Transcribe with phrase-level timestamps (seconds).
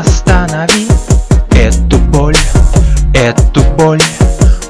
[0.00, 0.88] Останови
[1.52, 2.36] эту боль,
[3.14, 4.02] эту боль.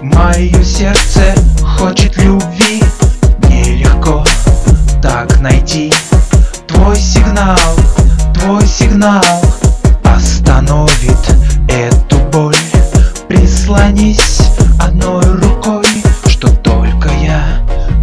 [0.02, 1.34] Мое сердце
[1.78, 2.82] хочет любви.
[3.48, 4.22] Нелегко
[5.00, 5.90] так найти
[6.68, 7.56] Твой сигнал,
[8.34, 9.24] твой сигнал
[10.04, 11.16] Остановит
[11.70, 12.56] эту боль.
[13.26, 14.40] Прислонись
[14.78, 15.86] одной рукой
[16.26, 17.42] Что только я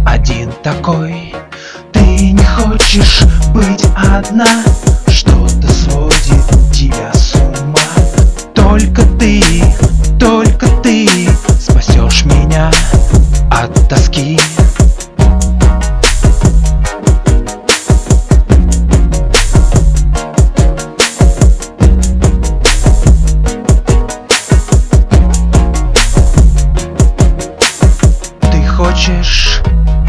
[0.04, 1.32] один такой.
[1.92, 3.22] Ты не хочешь
[3.54, 4.64] быть одна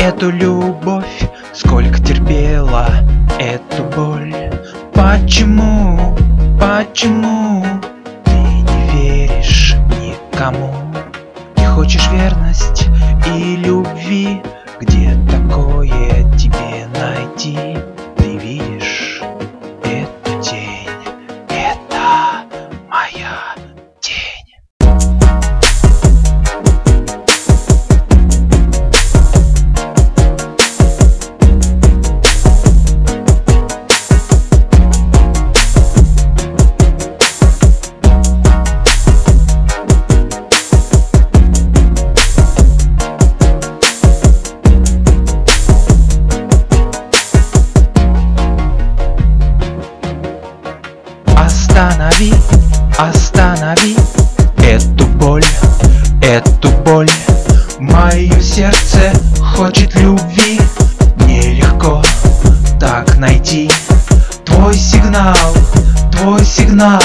[0.04, 1.24] эту любовь,
[1.54, 2.88] сколько терпела
[3.40, 4.36] эту боль?
[4.94, 6.18] Почему,
[6.60, 7.66] почему
[8.26, 10.74] ты не веришь никому?
[11.56, 12.88] Не хочешь верность
[13.34, 14.42] и любви,
[14.82, 16.73] где такое тебе
[51.74, 52.32] Останови,
[53.00, 53.96] останови
[54.64, 55.44] эту боль,
[56.22, 57.10] эту боль.
[57.80, 60.62] Мое сердце хочет любви.
[61.26, 62.04] Нелегко
[62.80, 63.72] так найти
[64.46, 65.36] Твой сигнал,
[66.12, 67.02] твой сигнал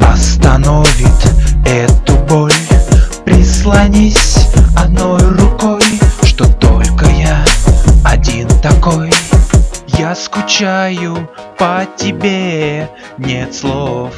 [0.00, 1.28] Остановит
[1.66, 2.54] эту боль.
[3.26, 5.82] Прислонись одной рукой
[6.22, 7.44] Что только я
[8.04, 9.12] один такой.
[9.98, 11.28] Я скучаю
[11.62, 14.12] по тебе, нет слов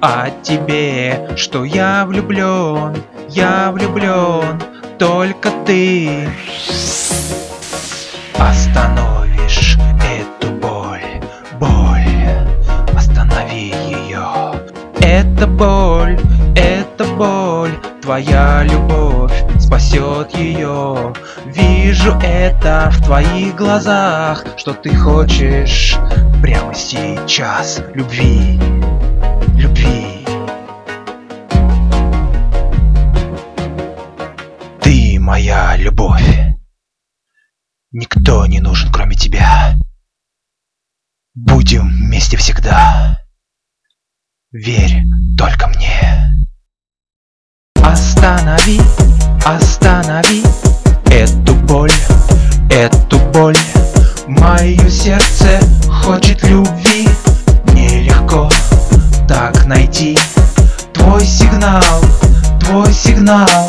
[0.00, 2.96] о тебе, что я влюблен,
[3.28, 4.58] я влюблен,
[4.98, 6.26] только ты
[8.38, 11.20] остановишь эту боль,
[11.58, 12.48] боль,
[12.96, 14.54] останови ее.
[15.02, 16.18] Это боль,
[16.56, 21.12] это боль, твоя любовь спасет ее.
[21.44, 25.98] Вижу это в твоих глазах, что ты хочешь
[26.40, 26.59] прямо
[26.90, 28.58] сейчас любви,
[29.54, 30.26] любви.
[34.80, 36.20] Ты моя любовь.
[37.92, 39.78] Никто не нужен, кроме тебя.
[41.34, 43.20] Будем вместе всегда.
[44.50, 45.04] Верь
[45.38, 46.44] только мне.
[47.84, 48.80] Останови,
[49.46, 50.42] останови
[51.08, 51.92] эту боль,
[52.68, 53.56] эту боль.
[54.26, 55.60] Мое сердце
[56.00, 57.08] хочет любви
[57.74, 58.48] Нелегко
[59.28, 60.18] так найти.
[60.92, 61.82] Твой сигнал,
[62.60, 63.66] твой сигнал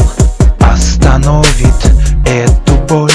[0.59, 1.92] Остановит
[2.25, 3.12] эту боль.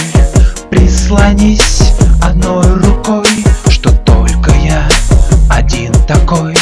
[0.70, 3.26] Прислонись одной рукой
[3.68, 4.88] Что только я
[5.48, 6.54] один такой.